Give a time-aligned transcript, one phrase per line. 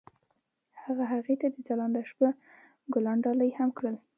[0.83, 2.29] هغه هغې ته د ځلانده شپه
[2.93, 3.95] ګلان ډالۍ هم کړل.